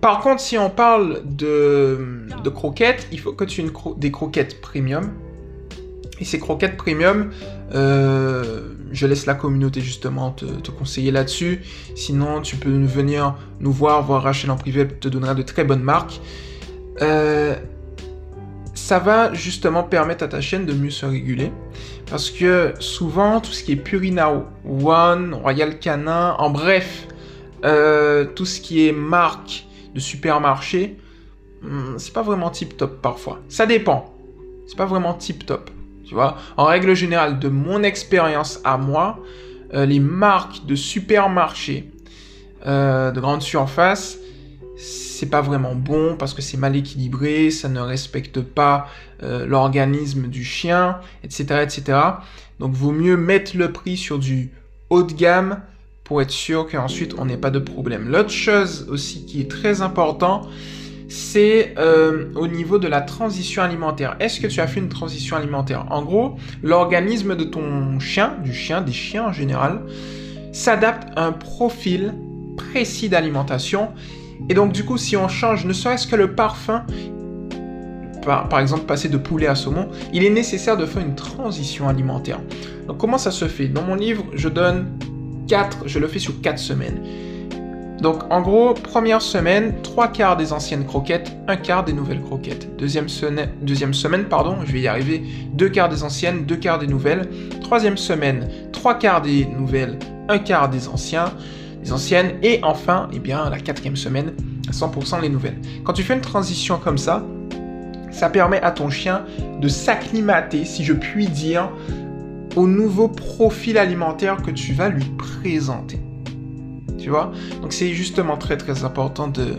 Par 0.00 0.20
contre, 0.20 0.40
si 0.40 0.56
on 0.56 0.70
parle 0.70 1.22
de, 1.24 1.98
croquettes, 2.54 3.08
il 3.12 3.20
faut 3.20 3.32
que 3.32 3.44
tu 3.44 3.62
aies 3.62 3.70
des 3.96 4.10
croquettes 4.10 4.60
premium. 4.60 5.12
Et 6.20 6.24
ces 6.24 6.38
croquettes 6.38 6.76
premium, 6.76 7.30
euh, 7.74 8.74
je 8.90 9.06
laisse 9.06 9.26
la 9.26 9.34
communauté 9.34 9.80
justement 9.80 10.30
te, 10.30 10.70
conseiller 10.70 11.10
là-dessus. 11.10 11.62
Sinon, 11.94 12.40
tu 12.40 12.56
peux 12.56 12.70
venir 12.70 13.36
nous 13.60 13.72
voir, 13.72 14.02
voir 14.02 14.22
Rachel 14.22 14.50
en 14.50 14.56
privé, 14.56 14.86
te 14.86 15.08
donnera 15.08 15.34
de 15.34 15.42
très 15.42 15.64
bonnes 15.64 15.82
marques. 15.82 16.20
Ça 18.88 18.98
va 18.98 19.34
justement 19.34 19.82
permettre 19.82 20.24
à 20.24 20.28
ta 20.28 20.40
chaîne 20.40 20.64
de 20.64 20.72
mieux 20.72 20.88
se 20.88 21.04
réguler. 21.04 21.52
Parce 22.08 22.30
que 22.30 22.72
souvent, 22.80 23.38
tout 23.38 23.52
ce 23.52 23.62
qui 23.62 23.72
est 23.72 23.76
Purina 23.76 24.32
One, 24.64 25.34
Royal 25.34 25.78
Canin, 25.78 26.34
en 26.38 26.48
bref, 26.48 27.06
euh, 27.66 28.24
tout 28.24 28.46
ce 28.46 28.62
qui 28.62 28.88
est 28.88 28.92
marque 28.92 29.66
de 29.94 30.00
supermarché, 30.00 30.96
hmm, 31.60 31.98
c'est 31.98 32.14
pas 32.14 32.22
vraiment 32.22 32.48
tip 32.48 32.78
top 32.78 33.02
parfois. 33.02 33.40
Ça 33.50 33.66
dépend. 33.66 34.14
C'est 34.66 34.78
pas 34.78 34.86
vraiment 34.86 35.12
tip 35.12 35.44
top. 35.44 35.70
Tu 36.06 36.14
vois, 36.14 36.38
en 36.56 36.64
règle 36.64 36.94
générale, 36.94 37.38
de 37.38 37.50
mon 37.50 37.82
expérience 37.82 38.58
à 38.64 38.78
moi, 38.78 39.18
euh, 39.74 39.84
les 39.84 40.00
marques 40.00 40.64
de 40.64 40.74
supermarché, 40.74 41.90
euh, 42.64 43.10
de 43.10 43.20
grande 43.20 43.42
surface, 43.42 44.18
c'est 44.78 45.26
pas 45.28 45.40
vraiment 45.40 45.74
bon 45.74 46.16
parce 46.16 46.32
que 46.32 46.42
c'est 46.42 46.56
mal 46.56 46.76
équilibré, 46.76 47.50
ça 47.50 47.68
ne 47.68 47.80
respecte 47.80 48.40
pas 48.40 48.86
euh, 49.22 49.44
l'organisme 49.46 50.28
du 50.28 50.44
chien, 50.44 50.98
etc., 51.24 51.62
etc. 51.62 51.98
Donc, 52.60 52.72
vaut 52.72 52.92
mieux 52.92 53.16
mettre 53.16 53.56
le 53.56 53.72
prix 53.72 53.96
sur 53.96 54.18
du 54.18 54.50
haut 54.90 55.02
de 55.02 55.12
gamme 55.12 55.60
pour 56.04 56.22
être 56.22 56.30
sûr 56.30 56.66
qu'ensuite 56.66 57.14
on 57.18 57.26
n'ait 57.26 57.36
pas 57.36 57.50
de 57.50 57.58
problème. 57.58 58.08
L'autre 58.08 58.30
chose 58.30 58.86
aussi 58.88 59.26
qui 59.26 59.40
est 59.40 59.50
très 59.50 59.82
important, 59.82 60.48
c'est 61.08 61.74
euh, 61.78 62.32
au 62.34 62.46
niveau 62.46 62.78
de 62.78 62.86
la 62.86 63.00
transition 63.00 63.62
alimentaire. 63.62 64.16
Est-ce 64.20 64.40
que 64.40 64.46
tu 64.46 64.60
as 64.60 64.66
fait 64.66 64.80
une 64.80 64.88
transition 64.88 65.36
alimentaire? 65.36 65.86
En 65.90 66.02
gros, 66.02 66.36
l'organisme 66.62 67.34
de 67.34 67.44
ton 67.44 67.98
chien, 67.98 68.36
du 68.42 68.54
chien, 68.54 68.80
des 68.80 68.92
chiens 68.92 69.26
en 69.26 69.32
général, 69.32 69.82
s'adapte 70.52 71.08
à 71.16 71.26
un 71.26 71.32
profil 71.32 72.14
précis 72.56 73.08
d'alimentation. 73.08 73.88
Et 74.48 74.54
donc 74.54 74.72
du 74.72 74.84
coup, 74.84 74.96
si 74.96 75.16
on 75.16 75.28
change 75.28 75.64
ne 75.64 75.72
serait-ce 75.72 76.06
que 76.06 76.16
le 76.16 76.34
parfum, 76.34 76.84
par, 78.22 78.60
exemple 78.60 78.84
passer 78.84 79.08
de 79.08 79.16
poulet 79.16 79.46
à 79.46 79.54
saumon, 79.54 79.88
il 80.12 80.24
est 80.24 80.30
nécessaire 80.30 80.76
de 80.76 80.86
faire 80.86 81.02
une 81.02 81.14
transition 81.14 81.88
alimentaire. 81.88 82.40
Donc 82.86 82.98
comment 82.98 83.18
ça 83.18 83.30
se 83.30 83.46
fait? 83.46 83.68
Dans 83.68 83.82
mon 83.82 83.94
livre, 83.94 84.24
je 84.34 84.48
donne 84.48 84.86
je 85.86 85.98
le 85.98 86.08
fais 86.08 86.18
sur 86.18 86.40
4 86.40 86.58
semaines. 86.58 87.02
Donc 88.00 88.22
en 88.30 88.42
gros, 88.42 88.74
première 88.74 89.20
semaine, 89.20 89.74
3 89.82 90.08
quarts 90.08 90.36
des 90.36 90.52
anciennes 90.52 90.84
croquettes, 90.84 91.36
un 91.48 91.56
quart 91.56 91.84
des 91.84 91.92
nouvelles 91.92 92.20
croquettes. 92.20 92.76
Deuxième, 92.76 93.08
semaine, 93.08 93.50
deuxième 93.60 93.92
semaine, 93.92 94.26
pardon, 94.26 94.58
je 94.64 94.72
vais 94.72 94.80
y 94.80 94.88
arriver, 94.88 95.22
2 95.54 95.68
quarts 95.70 95.88
des 95.88 96.04
anciennes, 96.04 96.44
2 96.44 96.56
quarts 96.56 96.78
des 96.78 96.86
nouvelles. 96.86 97.28
Troisième 97.62 97.96
semaine, 97.96 98.48
3 98.72 98.98
quarts 98.98 99.22
des 99.22 99.46
nouvelles, 99.46 99.98
un 100.28 100.38
quart 100.38 100.68
des 100.68 100.86
anciens, 100.86 101.32
des 101.82 101.92
anciennes. 101.92 102.34
Et 102.42 102.60
enfin, 102.62 103.08
eh 103.12 103.18
bien, 103.18 103.48
la 103.50 103.58
quatrième 103.58 103.96
semaine, 103.96 104.32
100% 104.70 105.20
les 105.20 105.28
nouvelles. 105.28 105.58
Quand 105.84 105.92
tu 105.92 106.02
fais 106.02 106.14
une 106.14 106.20
transition 106.20 106.78
comme 106.78 106.98
ça, 106.98 107.24
ça 108.10 108.30
permet 108.30 108.60
à 108.62 108.70
ton 108.70 108.90
chien 108.90 109.24
de 109.60 109.68
s'acclimater, 109.68 110.64
si 110.64 110.84
je 110.84 110.92
puis 110.92 111.28
dire, 111.28 111.70
au 112.56 112.66
nouveau 112.66 113.08
profil 113.08 113.78
alimentaire 113.78 114.42
que 114.42 114.50
tu 114.50 114.72
vas 114.72 114.88
lui 114.88 115.04
présenter. 115.16 116.00
Tu 116.98 117.10
Donc 117.10 117.72
c'est 117.72 117.92
justement 117.92 118.36
très 118.36 118.56
très 118.56 118.84
important 118.84 119.28
de, 119.28 119.54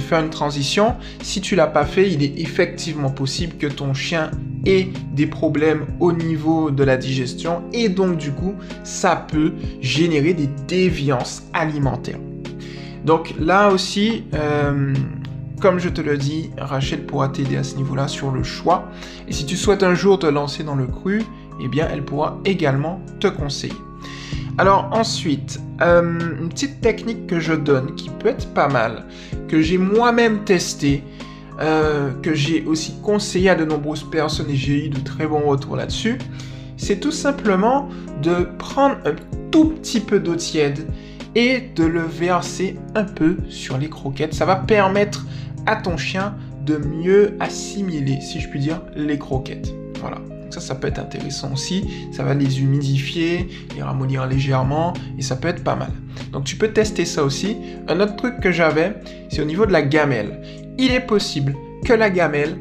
faire 0.00 0.20
une 0.20 0.30
transition. 0.30 0.96
Si 1.22 1.40
tu 1.40 1.54
l'as 1.54 1.66
pas 1.66 1.84
fait, 1.84 2.10
il 2.10 2.22
est 2.22 2.40
effectivement 2.40 3.10
possible 3.10 3.56
que 3.56 3.66
ton 3.66 3.94
chien 3.94 4.30
ait 4.66 4.88
des 5.12 5.26
problèmes 5.26 5.86
au 6.00 6.12
niveau 6.12 6.70
de 6.70 6.84
la 6.84 6.96
digestion 6.96 7.62
et 7.72 7.88
donc 7.88 8.16
du 8.16 8.32
coup 8.32 8.54
ça 8.84 9.16
peut 9.16 9.52
générer 9.80 10.34
des 10.34 10.48
déviances 10.68 11.44
alimentaires. 11.52 12.20
Donc 13.04 13.34
là 13.40 13.70
aussi, 13.70 14.24
euh, 14.34 14.94
comme 15.60 15.78
je 15.78 15.88
te 15.88 16.00
le 16.00 16.16
dis, 16.18 16.50
Rachel 16.58 17.04
pourra 17.06 17.28
t'aider 17.28 17.56
à 17.56 17.64
ce 17.64 17.76
niveau-là 17.76 18.08
sur 18.08 18.30
le 18.30 18.42
choix. 18.42 18.88
Et 19.28 19.32
si 19.32 19.46
tu 19.46 19.56
souhaites 19.56 19.82
un 19.82 19.94
jour 19.94 20.18
te 20.18 20.26
lancer 20.26 20.62
dans 20.64 20.74
le 20.74 20.86
cru, 20.86 21.22
eh 21.60 21.68
bien, 21.68 21.88
elle 21.90 22.04
pourra 22.04 22.40
également 22.44 23.00
te 23.20 23.28
conseiller. 23.28 23.74
Alors 24.58 24.90
ensuite, 24.92 25.60
euh, 25.80 26.18
une 26.40 26.48
petite 26.50 26.80
technique 26.80 27.26
que 27.26 27.40
je 27.40 27.54
donne 27.54 27.94
qui 27.94 28.10
peut 28.10 28.28
être 28.28 28.52
pas 28.52 28.68
mal, 28.68 29.06
que 29.48 29.62
j'ai 29.62 29.78
moi-même 29.78 30.44
testé, 30.44 31.02
euh, 31.60 32.10
que 32.22 32.34
j'ai 32.34 32.64
aussi 32.64 32.94
conseillé 33.02 33.50
à 33.50 33.54
de 33.54 33.64
nombreuses 33.64 34.04
personnes 34.04 34.50
et 34.50 34.56
j'ai 34.56 34.86
eu 34.86 34.88
de 34.90 35.00
très 35.00 35.26
bons 35.26 35.46
retours 35.46 35.76
là-dessus, 35.76 36.18
c'est 36.76 37.00
tout 37.00 37.12
simplement 37.12 37.88
de 38.22 38.48
prendre 38.58 38.96
un 39.06 39.14
tout 39.50 39.70
petit 39.70 40.00
peu 40.00 40.20
d'eau 40.20 40.36
tiède 40.36 40.86
et 41.34 41.60
de 41.74 41.84
le 41.84 42.02
verser 42.02 42.76
un 42.94 43.04
peu 43.04 43.36
sur 43.48 43.78
les 43.78 43.88
croquettes. 43.88 44.34
Ça 44.34 44.44
va 44.44 44.56
permettre 44.56 45.26
à 45.66 45.76
ton 45.76 45.96
chien 45.96 46.34
de 46.66 46.76
mieux 46.76 47.36
assimiler, 47.40 48.20
si 48.20 48.40
je 48.40 48.48
puis 48.48 48.60
dire, 48.60 48.82
les 48.94 49.18
croquettes. 49.18 49.72
Voilà. 50.00 50.18
Ça, 50.52 50.60
ça 50.60 50.74
peut 50.74 50.88
être 50.88 50.98
intéressant 50.98 51.54
aussi. 51.54 51.88
Ça 52.12 52.24
va 52.24 52.34
les 52.34 52.60
humidifier, 52.60 53.48
les 53.74 53.82
ramollir 53.82 54.26
légèrement 54.26 54.92
et 55.16 55.22
ça 55.22 55.34
peut 55.34 55.48
être 55.48 55.64
pas 55.64 55.76
mal. 55.76 55.92
Donc 56.30 56.44
tu 56.44 56.56
peux 56.56 56.68
tester 56.68 57.06
ça 57.06 57.24
aussi. 57.24 57.56
Un 57.88 58.00
autre 58.00 58.16
truc 58.16 58.38
que 58.38 58.52
j'avais, 58.52 58.94
c'est 59.30 59.40
au 59.40 59.46
niveau 59.46 59.64
de 59.64 59.72
la 59.72 59.80
gamelle. 59.80 60.42
Il 60.78 60.92
est 60.92 61.06
possible 61.06 61.54
que 61.86 61.94
la 61.94 62.10
gamelle 62.10 62.58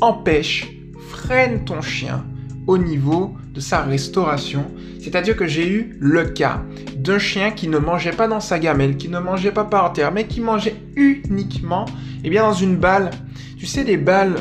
empêche, 0.00 0.70
freine 1.10 1.66
ton 1.66 1.82
chien 1.82 2.24
au 2.66 2.78
niveau 2.78 3.34
de 3.52 3.60
sa 3.60 3.82
restauration. 3.82 4.64
C'est-à-dire 4.98 5.36
que 5.36 5.46
j'ai 5.46 5.68
eu 5.68 5.98
le 6.00 6.24
cas 6.24 6.62
d'un 6.96 7.18
chien 7.18 7.50
qui 7.50 7.68
ne 7.68 7.76
mangeait 7.76 8.12
pas 8.12 8.26
dans 8.26 8.40
sa 8.40 8.58
gamelle, 8.58 8.96
qui 8.96 9.10
ne 9.10 9.18
mangeait 9.18 9.52
pas 9.52 9.64
par 9.64 9.92
terre, 9.92 10.12
mais 10.12 10.24
qui 10.24 10.40
mangeait 10.40 10.76
uniquement 10.96 11.84
eh 12.24 12.30
bien, 12.30 12.42
dans 12.42 12.54
une 12.54 12.76
balle. 12.76 13.10
Tu 13.58 13.66
sais, 13.66 13.84
des 13.84 13.98
balles 13.98 14.36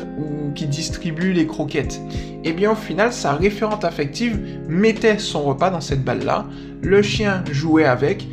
qui 0.56 0.68
distribuent 0.68 1.34
les 1.34 1.48
croquettes. 1.48 2.00
Et 2.46 2.50
eh 2.50 2.54
bien, 2.54 2.72
au 2.72 2.76
final, 2.76 3.14
sa 3.14 3.34
référente 3.34 3.86
affective 3.86 4.38
mettait 4.68 5.18
son 5.18 5.44
repas 5.44 5.70
dans 5.70 5.80
cette 5.80 6.04
balle-là. 6.04 6.46
Le 6.82 7.02
chien 7.02 7.42
jouait 7.50 7.86
avec. 7.86 8.28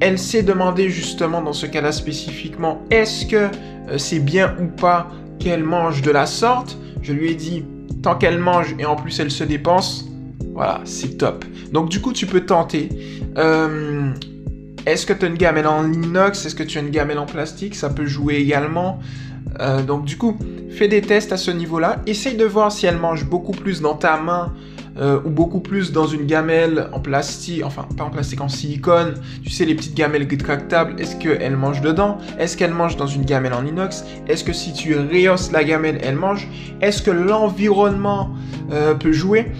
Elle 0.00 0.18
s'est 0.18 0.44
demandé 0.44 0.88
justement 0.88 1.42
dans 1.42 1.52
ce 1.52 1.66
cas-là 1.66 1.90
spécifiquement, 1.90 2.80
est-ce 2.90 3.26
que 3.26 3.36
euh, 3.36 3.98
c'est 3.98 4.20
bien 4.20 4.54
ou 4.60 4.66
pas 4.66 5.10
qu'elle 5.40 5.64
mange 5.64 6.00
de 6.00 6.12
la 6.12 6.26
sorte? 6.26 6.78
Je 7.02 7.12
lui 7.12 7.32
ai 7.32 7.34
dit, 7.34 7.64
tant 8.02 8.14
qu'elle 8.14 8.38
mange 8.38 8.74
et 8.78 8.84
en 8.84 8.96
plus 8.96 9.18
elle 9.18 9.30
se 9.30 9.44
dépense, 9.44 10.08
voilà, 10.54 10.80
c'est 10.84 11.18
top. 11.18 11.44
Donc 11.72 11.88
du 11.88 12.00
coup, 12.00 12.12
tu 12.12 12.26
peux 12.26 12.42
tenter. 12.42 12.88
Euh, 13.36 14.10
est-ce 14.86 15.06
que 15.06 15.12
tu 15.12 15.24
as 15.24 15.28
une 15.28 15.36
gamelle 15.36 15.66
en 15.66 15.92
inox? 15.92 16.46
Est-ce 16.46 16.54
que 16.54 16.62
tu 16.62 16.78
as 16.78 16.80
une 16.80 16.90
gamelle 16.90 17.18
en 17.18 17.26
plastique? 17.26 17.74
Ça 17.74 17.90
peut 17.90 18.06
jouer 18.06 18.36
également. 18.36 19.00
Euh, 19.60 19.82
donc 19.82 20.04
du 20.04 20.16
coup, 20.16 20.36
fais 20.70 20.88
des 20.88 21.02
tests 21.02 21.32
à 21.32 21.36
ce 21.36 21.50
niveau-là. 21.50 22.00
Essaye 22.06 22.36
de 22.36 22.44
voir 22.44 22.72
si 22.72 22.86
elle 22.86 22.98
mange 22.98 23.24
beaucoup 23.24 23.52
plus 23.52 23.80
dans 23.80 23.94
ta 23.94 24.16
main 24.16 24.52
euh, 24.98 25.20
ou 25.24 25.30
beaucoup 25.30 25.60
plus 25.60 25.92
dans 25.92 26.06
une 26.06 26.26
gamelle 26.26 26.88
en 26.92 27.00
plastique, 27.00 27.62
enfin 27.64 27.86
pas 27.96 28.04
en 28.04 28.10
plastique, 28.10 28.40
en 28.40 28.48
silicone. 28.48 29.14
Tu 29.42 29.50
sais, 29.50 29.64
les 29.64 29.74
petites 29.74 29.94
gamelles 29.94 30.26
rétractables, 30.28 31.00
est-ce 31.00 31.16
qu'elle 31.16 31.56
mange 31.56 31.80
dedans? 31.80 32.18
Est-ce 32.38 32.56
qu'elle 32.56 32.74
mange 32.74 32.96
dans 32.96 33.06
une 33.06 33.24
gamelle 33.24 33.52
en 33.52 33.64
inox? 33.64 34.04
Est-ce 34.26 34.44
que 34.44 34.52
si 34.52 34.72
tu 34.72 34.96
rehausses 34.96 35.52
la 35.52 35.64
gamelle, 35.64 35.98
elle 36.02 36.16
mange 36.16 36.48
Est-ce 36.80 37.02
que 37.02 37.10
l'environnement 37.10 38.30
euh, 38.72 38.94
peut 38.94 39.12
jouer? 39.12 39.52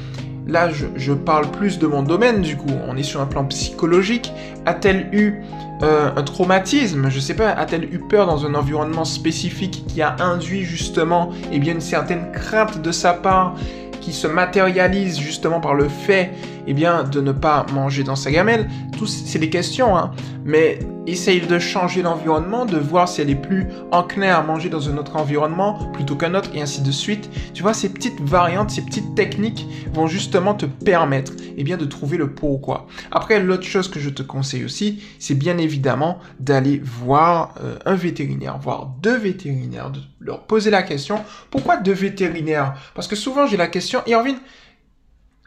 Là, 0.51 0.69
je, 0.97 1.13
parle 1.13 1.49
plus 1.53 1.79
de 1.79 1.87
mon 1.87 2.03
domaine, 2.03 2.43
du 2.43 2.57
coup. 2.57 2.73
On 2.89 2.97
est 2.97 3.05
sur 3.05 3.21
un 3.21 3.27
plan 3.27 3.45
psychologique. 3.45 4.33
A-t-elle 4.67 5.09
eu 5.13 5.43
euh, 5.83 6.11
un 6.17 6.23
traumatisme? 6.23 7.09
Je 7.09 7.21
sais 7.21 7.35
pas, 7.35 7.51
a-t-elle 7.51 7.85
eu 7.85 8.01
peur 8.01 8.27
dans 8.27 8.45
un 8.45 8.55
environnement 8.57 9.05
spécifique 9.05 9.85
qui 9.87 10.03
a 10.03 10.17
induit 10.19 10.65
justement 10.65 11.31
eh 11.53 11.61
bien, 11.61 11.75
une 11.75 11.81
certaine 11.81 12.33
crainte 12.33 12.83
de 12.83 12.91
sa 12.91 13.13
part 13.13 13.55
qui 14.01 14.13
se 14.13 14.27
matérialise 14.27 15.21
justement 15.21 15.61
par 15.61 15.75
le 15.75 15.89
fait 15.89 16.33
eh 16.67 16.75
bien, 16.75 17.05
de 17.05 17.21
ne 17.21 17.33
pas 17.33 17.67
manger 17.73 18.05
dans 18.05 18.17
sa 18.17 18.31
gamelle. 18.31 18.69
Tout, 18.97 19.07
c'est 19.07 19.39
des 19.39 19.51
questions, 19.51 19.97
hein. 19.97 20.13
mais 20.45 20.79
essaye 21.07 21.41
de 21.41 21.59
changer 21.59 22.03
l'environnement, 22.03 22.67
de 22.67 22.79
voir 22.79 23.09
si 23.09 23.21
elle 23.21 23.31
est 23.31 23.35
plus 23.35 23.67
enclin 23.91 24.35
à 24.35 24.43
manger 24.43 24.69
dans 24.69 24.89
un 24.89 24.97
autre 24.97 25.17
environnement 25.17 25.91
plutôt 25.93 26.15
qu'un 26.17 26.35
autre, 26.35 26.51
et 26.55 26.63
ainsi 26.63 26.83
de 26.83 26.91
suite. 26.91 27.31
Tu 27.55 27.63
vois, 27.63 27.75
ces 27.75 27.93
petites 27.93 28.21
variantes, 28.21 28.71
ces 28.71 28.83
petites 28.83 29.15
techniques 29.15 29.67
vont 29.93 30.07
justement 30.07 30.55
te 30.55 30.67
permettre 30.67 31.33
eh 31.57 31.65
bien, 31.65 31.77
de 31.77 31.85
trouver 31.85 32.17
le 32.17 32.33
pourquoi. 32.33 32.87
Après, 33.11 33.41
l'autre 33.41 33.65
chose 33.65 33.89
que 33.89 33.99
je 34.01 34.11
te 34.11 34.23
conseille 34.23 34.65
aussi, 34.65 35.03
c'est 35.19 35.35
bien 35.35 35.59
évidemment 35.59 36.19
d'aller 36.39 36.81
voir 36.83 37.55
euh, 37.63 37.77
un 37.87 37.95
vétérinaire, 37.95 38.59
voir 38.59 38.95
deux 39.03 39.17
vétérinaires, 39.17 39.91
de 39.91 40.01
leur 40.21 40.43
poser 40.43 40.71
la 40.71 40.83
question, 40.83 41.21
pourquoi 41.51 41.77
deux 41.77 41.93
vétérinaires? 41.93 42.75
Parce 42.95 43.09
que 43.09 43.17
souvent 43.17 43.47
j'ai 43.47 43.57
la 43.57 43.69
question, 43.69 44.03
Irvine, 44.07 44.39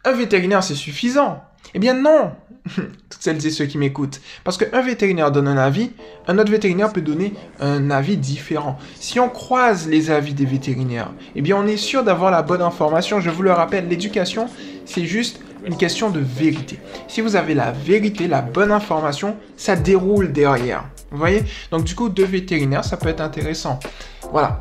un 0.03 0.11
vétérinaire 0.11 0.63
c'est 0.63 0.75
suffisant. 0.75 1.43
Eh 1.73 1.79
bien 1.79 1.93
non, 1.93 2.31
toutes 2.75 3.21
celles 3.21 3.45
et 3.45 3.51
ceux 3.51 3.65
qui 3.65 3.77
m'écoutent. 3.77 4.21
Parce 4.43 4.57
qu'un 4.57 4.81
vétérinaire 4.81 5.31
donne 5.31 5.47
un 5.47 5.57
avis, 5.57 5.91
un 6.27 6.37
autre 6.37 6.51
vétérinaire 6.51 6.91
peut 6.91 7.01
donner 7.01 7.33
un 7.59 7.89
avis 7.91 8.17
différent. 8.17 8.77
Si 8.95 9.19
on 9.19 9.29
croise 9.29 9.87
les 9.87 10.11
avis 10.11 10.33
des 10.33 10.45
vétérinaires, 10.45 11.11
eh 11.35 11.41
bien 11.41 11.57
on 11.57 11.67
est 11.67 11.77
sûr 11.77 12.03
d'avoir 12.03 12.31
la 12.31 12.41
bonne 12.41 12.61
information. 12.61 13.19
Je 13.21 13.29
vous 13.29 13.43
le 13.43 13.51
rappelle, 13.51 13.87
l'éducation, 13.87 14.47
c'est 14.85 15.05
juste 15.05 15.39
une 15.65 15.77
question 15.77 16.09
de 16.09 16.19
vérité. 16.19 16.79
Si 17.07 17.21
vous 17.21 17.35
avez 17.35 17.53
la 17.53 17.71
vérité, 17.71 18.27
la 18.27 18.41
bonne 18.41 18.71
information, 18.71 19.37
ça 19.55 19.75
déroule 19.75 20.31
derrière. 20.31 20.85
Vous 21.11 21.17
voyez? 21.17 21.43
Donc 21.71 21.83
du 21.83 21.95
coup, 21.95 22.09
deux 22.09 22.25
vétérinaires, 22.25 22.83
ça 22.83 22.97
peut 22.97 23.09
être 23.09 23.21
intéressant. 23.21 23.79
Voilà. 24.31 24.59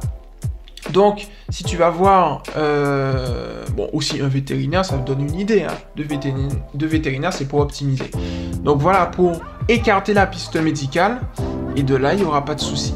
Donc, 0.92 1.26
si 1.48 1.64
tu 1.64 1.76
vas 1.76 1.90
voir, 1.90 2.42
euh, 2.56 3.64
bon, 3.74 3.88
aussi 3.92 4.20
un 4.20 4.28
vétérinaire, 4.28 4.84
ça 4.84 4.96
me 4.96 5.04
donne 5.04 5.22
une 5.22 5.38
idée. 5.38 5.62
Hein. 5.62 5.74
Deux, 5.96 6.86
vétérinaires, 6.86 7.32
c'est 7.32 7.46
pour 7.46 7.60
optimiser. 7.60 8.10
Donc 8.62 8.80
voilà, 8.80 9.06
pour 9.06 9.40
écarter 9.68 10.14
la 10.14 10.26
piste 10.26 10.56
médicale. 10.56 11.20
Et 11.76 11.82
de 11.82 11.96
là, 11.96 12.12
il 12.12 12.20
n'y 12.20 12.24
aura 12.24 12.44
pas 12.44 12.54
de 12.54 12.60
souci. 12.60 12.94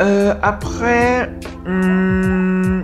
Euh, 0.00 0.34
après, 0.42 1.32
hmm, 1.66 2.82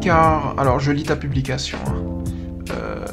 car, 0.00 0.54
alors 0.56 0.80
je 0.80 0.92
lis 0.92 1.02
ta 1.02 1.16
publication. 1.16 1.78
Hein. 1.86 2.02
Euh, 2.70 3.04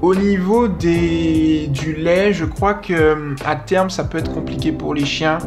Au 0.00 0.14
niveau 0.14 0.68
des, 0.68 1.66
du 1.68 1.92
lait, 1.94 2.32
je 2.32 2.44
crois 2.44 2.74
que 2.74 3.34
à 3.44 3.56
terme 3.56 3.90
ça 3.90 4.04
peut 4.04 4.18
être 4.18 4.32
compliqué 4.32 4.70
pour 4.70 4.94
les 4.94 5.04
chiens. 5.04 5.38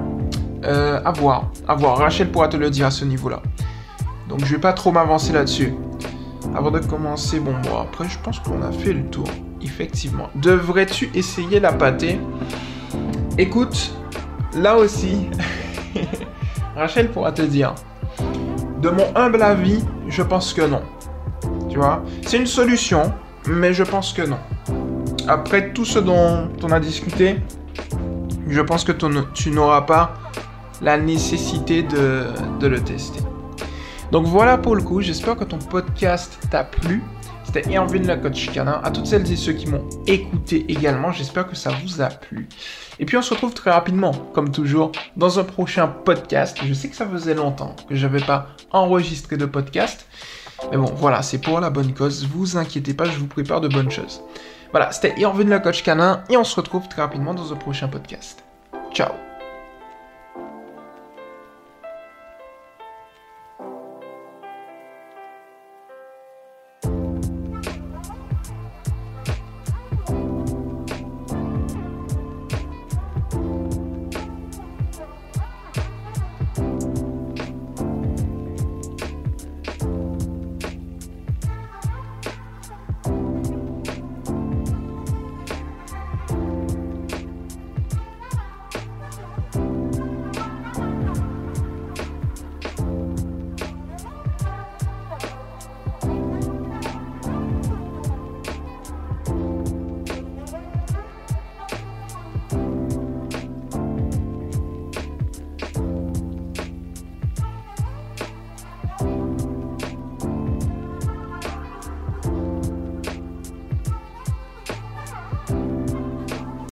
Euh, 0.64 1.02
à 1.04 1.12
voir, 1.12 1.52
à 1.68 1.74
voir. 1.74 1.98
Rachel 1.98 2.30
pourra 2.30 2.48
te 2.48 2.58
le 2.58 2.70
dire 2.70 2.86
à 2.86 2.92
ce 2.92 3.06
niveau-là. 3.06 3.42
Donc 4.28 4.46
je 4.46 4.54
vais 4.54 4.62
pas 4.62 4.74
trop 4.74 4.92
m'avancer 4.92 5.34
là-dessus. 5.34 5.74
Avant 6.54 6.70
de 6.70 6.80
commencer, 6.80 7.40
bon, 7.40 7.54
bon 7.64 7.80
après 7.80 8.08
je 8.10 8.20
pense 8.20 8.40
qu'on 8.40 8.62
a 8.62 8.72
fait 8.72 8.94
le 8.94 9.04
tour. 9.06 9.28
Effectivement. 9.62 10.30
Devrais-tu 10.36 11.10
essayer 11.14 11.60
la 11.60 11.72
pâtée? 11.72 12.20
Écoute, 13.38 13.94
là 14.56 14.78
aussi, 14.78 15.30
Rachel 16.76 17.10
pourra 17.10 17.32
te 17.32 17.42
dire. 17.42 17.74
De 18.82 18.90
mon 18.90 19.16
humble 19.16 19.42
avis, 19.42 19.84
je 20.08 20.24
pense 20.24 20.54
que 20.54 20.64
non. 20.64 20.82
Tu 21.70 21.78
vois? 21.78 22.04
C'est 22.26 22.38
une 22.38 22.48
solution, 22.48 23.14
mais 23.48 23.74
je 23.74 23.84
pense 23.84 24.14
que 24.14 24.22
non. 24.22 24.40
Après 25.28 25.74
tout 25.74 25.86
ce 25.86 26.00
dont 26.00 26.50
on 26.64 26.72
a 26.72 26.80
discuté, 26.80 27.38
je 28.48 28.62
pense 28.62 28.84
que 28.84 28.92
tu 29.34 29.52
n'auras 29.52 29.82
pas 29.82 30.14
la 30.82 30.98
nécessité 30.98 31.84
de, 31.84 32.68
le 32.68 32.82
tester. 32.82 33.20
Donc 34.12 34.26
voilà 34.26 34.58
pour 34.58 34.76
le 34.76 34.82
coup, 34.82 35.02
j'espère 35.02 35.36
que 35.36 35.44
ton 35.44 35.60
podcast 35.60 36.40
t'a 36.50 36.64
plu. 36.64 37.02
C'était 37.44 37.76
Erwin 37.76 38.08
le 38.08 38.16
coach 38.16 38.50
canin. 38.52 38.80
À 38.84 38.92
toutes 38.92 39.08
celles 39.08 39.30
et 39.32 39.36
ceux 39.36 39.54
qui 39.54 39.68
m'ont 39.68 39.88
écouté 40.08 40.66
également, 40.70 41.12
j'espère 41.12 41.48
que 41.48 41.56
ça 41.56 41.72
vous 41.84 42.02
a 42.02 42.08
plu. 42.08 42.48
Et 43.00 43.06
puis 43.06 43.18
on 43.18 43.22
se 43.22 43.34
retrouve 43.34 43.54
très 43.54 43.72
rapidement, 43.72 44.12
comme 44.34 44.52
toujours, 44.52 44.92
dans 45.18 45.40
un 45.40 45.44
prochain 45.44 45.88
podcast. 45.88 46.58
Je 46.64 46.74
sais 46.74 46.88
que 46.88 46.96
ça 46.96 47.06
faisait 47.06 47.34
longtemps 47.34 47.76
que 47.90 47.96
je 47.96 48.06
n'avais 48.06 48.24
pas 48.24 48.48
enregistré 48.72 49.38
de 49.38 49.46
podcast. 49.46 50.06
Mais 50.70 50.78
bon, 50.78 50.92
voilà, 50.96 51.22
c'est 51.22 51.40
pour 51.40 51.60
la 51.60 51.70
bonne 51.70 51.94
cause. 51.94 52.28
Vous 52.28 52.58
inquiétez 52.58 52.94
pas, 52.94 53.06
je 53.06 53.18
vous 53.18 53.28
prépare 53.28 53.62
de 53.62 53.68
bonnes 53.68 53.92
choses. 53.92 54.22
Voilà, 54.72 54.92
c'était 54.92 55.20
Irvin 55.20 55.44
le 55.44 55.60
coach 55.60 55.84
canin 55.84 56.24
et 56.30 56.38
on 56.38 56.44
se 56.44 56.56
retrouve 56.56 56.88
très 56.88 57.02
rapidement 57.02 57.34
dans 57.34 57.52
un 57.52 57.58
prochain 57.58 57.88
podcast. 57.88 58.44
Ciao 58.94 59.12